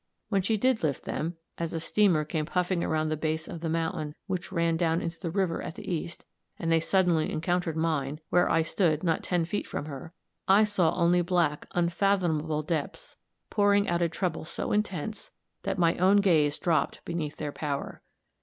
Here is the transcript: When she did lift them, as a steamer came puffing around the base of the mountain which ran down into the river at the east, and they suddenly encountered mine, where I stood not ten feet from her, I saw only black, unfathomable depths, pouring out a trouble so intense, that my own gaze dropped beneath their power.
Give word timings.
When 0.29 0.41
she 0.41 0.57
did 0.57 0.81
lift 0.81 1.03
them, 1.03 1.37
as 1.59 1.75
a 1.75 1.79
steamer 1.79 2.25
came 2.25 2.47
puffing 2.47 2.83
around 2.83 3.09
the 3.09 3.15
base 3.15 3.47
of 3.47 3.61
the 3.61 3.69
mountain 3.69 4.15
which 4.25 4.51
ran 4.51 4.75
down 4.75 4.99
into 4.99 5.19
the 5.19 5.29
river 5.29 5.61
at 5.61 5.75
the 5.75 5.87
east, 5.87 6.25
and 6.57 6.71
they 6.71 6.79
suddenly 6.79 7.31
encountered 7.31 7.77
mine, 7.77 8.19
where 8.31 8.49
I 8.49 8.63
stood 8.63 9.03
not 9.03 9.21
ten 9.21 9.45
feet 9.45 9.67
from 9.67 9.85
her, 9.85 10.11
I 10.47 10.63
saw 10.63 10.95
only 10.95 11.21
black, 11.21 11.67
unfathomable 11.73 12.63
depths, 12.63 13.15
pouring 13.51 13.87
out 13.87 14.01
a 14.01 14.09
trouble 14.09 14.43
so 14.43 14.71
intense, 14.71 15.29
that 15.61 15.77
my 15.77 15.95
own 15.97 16.17
gaze 16.17 16.57
dropped 16.57 17.05
beneath 17.05 17.35
their 17.37 17.51
power. 17.51 18.01